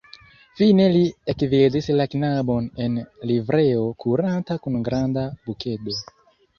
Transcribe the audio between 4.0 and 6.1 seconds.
kuranta kun granda bukedo.